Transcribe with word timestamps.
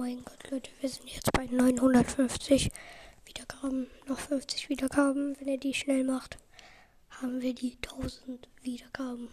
mein 0.00 0.24
Gott, 0.24 0.50
Leute, 0.50 0.70
wir 0.80 0.88
sind 0.88 1.10
jetzt 1.10 1.30
bei 1.30 1.44
950 1.44 2.70
Wiedergaben. 3.26 3.86
Noch 4.08 4.18
50 4.18 4.70
Wiedergaben. 4.70 5.36
Wenn 5.38 5.48
ihr 5.48 5.60
die 5.60 5.74
schnell 5.74 6.04
macht, 6.04 6.38
haben 7.10 7.42
wir 7.42 7.54
die 7.54 7.76
1000 7.86 8.48
Wiedergaben. 8.62 9.28